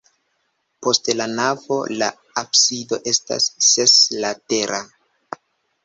Post 0.85 1.09
la 1.19 1.27
navo 1.41 1.77
la 2.01 2.09
absido 2.45 3.01
estas 3.15 3.49
seslatera. 3.71 4.85